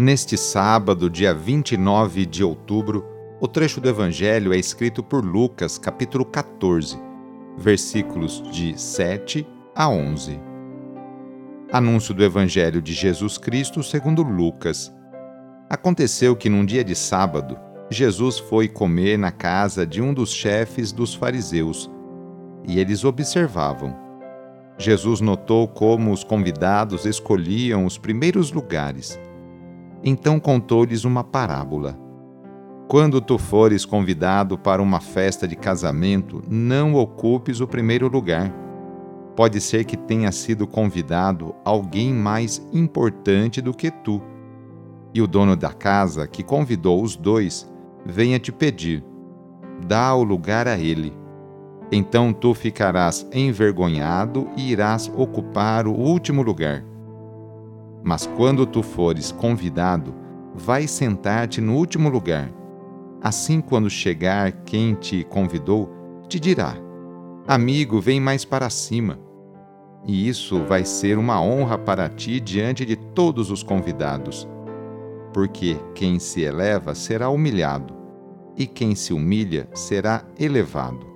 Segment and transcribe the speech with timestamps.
[0.00, 3.04] Neste sábado, dia 29 de outubro,
[3.40, 6.96] o trecho do Evangelho é escrito por Lucas, capítulo 14,
[7.56, 10.40] versículos de 7 a 11.
[11.72, 14.94] Anúncio do Evangelho de Jesus Cristo segundo Lucas.
[15.68, 17.58] Aconteceu que num dia de sábado,
[17.90, 21.90] Jesus foi comer na casa de um dos chefes dos fariseus,
[22.64, 23.96] e eles observavam.
[24.78, 29.18] Jesus notou como os convidados escolhiam os primeiros lugares
[30.02, 31.98] então contou-lhes uma parábola.
[32.88, 38.50] Quando tu fores convidado para uma festa de casamento, não ocupes o primeiro lugar.
[39.36, 44.22] Pode ser que tenha sido convidado alguém mais importante do que tu.
[45.12, 47.70] E o dono da casa, que convidou os dois,
[48.06, 49.04] venha te pedir:
[49.86, 51.12] dá o lugar a ele.
[51.92, 56.84] Então tu ficarás envergonhado e irás ocupar o último lugar.
[58.02, 60.14] Mas quando tu fores convidado,
[60.54, 62.50] vai sentar-te no último lugar.
[63.20, 65.90] Assim, quando chegar quem te convidou,
[66.28, 66.76] te dirá:
[67.46, 69.18] Amigo, vem mais para cima.
[70.06, 74.48] E isso vai ser uma honra para ti diante de todos os convidados.
[75.32, 77.94] Porque quem se eleva será humilhado,
[78.56, 81.06] e quem se humilha será elevado.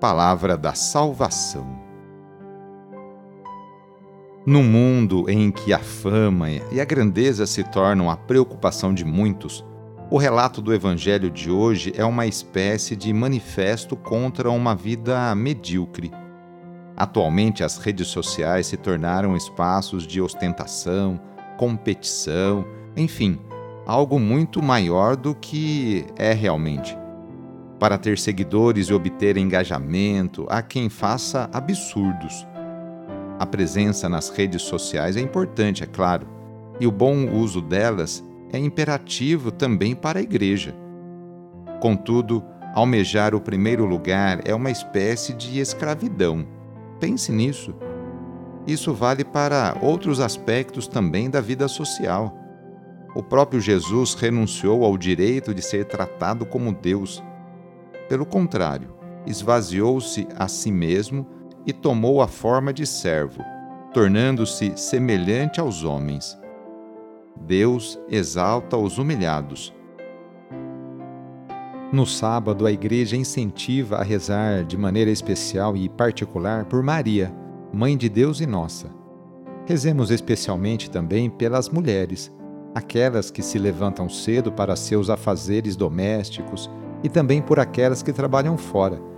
[0.00, 1.87] Palavra da Salvação.
[4.48, 9.62] Num mundo em que a fama e a grandeza se tornam a preocupação de muitos,
[10.10, 16.10] o relato do Evangelho de hoje é uma espécie de manifesto contra uma vida medíocre.
[16.96, 21.20] Atualmente, as redes sociais se tornaram espaços de ostentação,
[21.58, 22.64] competição,
[22.96, 23.38] enfim,
[23.84, 26.96] algo muito maior do que é realmente.
[27.78, 32.46] Para ter seguidores e obter engajamento, há quem faça absurdos
[33.38, 36.26] a presença nas redes sociais é importante, é claro,
[36.80, 40.74] e o bom uso delas é imperativo também para a igreja.
[41.80, 42.44] Contudo,
[42.74, 46.46] almejar o primeiro lugar é uma espécie de escravidão.
[46.98, 47.74] Pense nisso.
[48.66, 52.36] Isso vale para outros aspectos também da vida social.
[53.14, 57.22] O próprio Jesus renunciou ao direito de ser tratado como Deus.
[58.08, 58.94] Pelo contrário,
[59.26, 61.26] esvaziou-se a si mesmo
[61.68, 63.44] e tomou a forma de servo,
[63.92, 66.38] tornando-se semelhante aos homens.
[67.36, 69.74] Deus exalta os humilhados.
[71.92, 77.30] No sábado, a igreja incentiva a rezar de maneira especial e particular por Maria,
[77.70, 78.90] Mãe de Deus e nossa.
[79.66, 82.32] Rezemos especialmente também pelas mulheres,
[82.74, 86.70] aquelas que se levantam cedo para seus afazeres domésticos
[87.04, 89.17] e também por aquelas que trabalham fora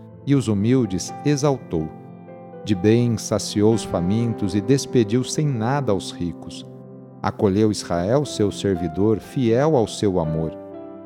[0.25, 1.89] e os humildes exaltou.
[2.63, 6.65] De bem saciou os famintos e despediu sem nada aos ricos.
[7.21, 10.57] Acolheu Israel, seu servidor, fiel ao seu amor,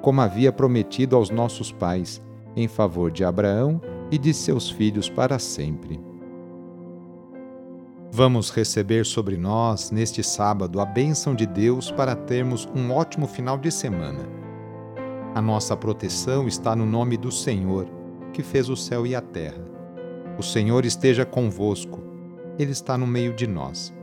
[0.02, 2.22] como havia prometido aos nossos pais,
[2.56, 3.82] em favor de Abraão
[4.12, 6.00] e de seus filhos para sempre.
[8.12, 13.58] Vamos receber sobre nós, neste sábado, a bênção de Deus para termos um ótimo final
[13.58, 14.26] de semana.
[15.34, 17.86] A nossa proteção está no nome do Senhor,
[18.36, 19.64] que fez o céu e a terra.
[20.38, 22.04] O Senhor esteja convosco,
[22.60, 23.94] Ele está no meio de nós.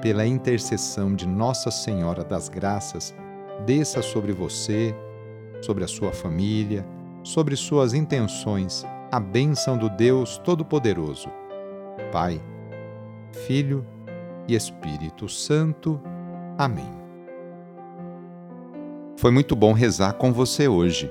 [0.00, 3.14] Pela intercessão de Nossa Senhora das Graças,
[3.66, 4.94] desça sobre você,
[5.60, 6.86] sobre a sua família,
[7.22, 8.82] sobre suas intenções,
[9.12, 11.28] a bênção do Deus Todo-Poderoso.
[12.10, 12.40] Pai,
[13.46, 13.86] Filho
[14.48, 16.00] e Espírito Santo.
[16.56, 16.90] Amém.
[19.18, 21.10] Foi muito bom rezar com você hoje.